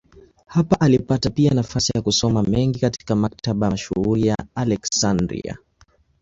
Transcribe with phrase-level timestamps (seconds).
[0.45, 5.57] Hapa alipata pia nafasi ya kusoma mengi katika maktaba mashuhuri ya Aleksandria.